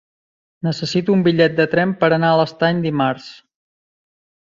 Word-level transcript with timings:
Necessito 0.67 1.13
un 1.17 1.21
bitllet 1.27 1.55
de 1.61 1.69
tren 1.75 1.93
per 2.01 2.11
anar 2.19 2.33
a 2.35 2.41
l'Estany 2.43 2.83
dimarts. 2.89 3.33